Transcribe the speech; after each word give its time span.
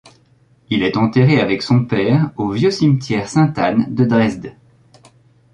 Il 0.71 0.81
est 0.81 0.97
enterré 0.97 1.39
avec 1.39 1.61
son 1.61 1.85
père 1.85 2.31
au 2.35 2.49
vieux 2.49 2.71
cimetière 2.71 3.29
Sainte-Anne 3.29 3.93
de 3.93 4.03
Dresde. 4.03 4.53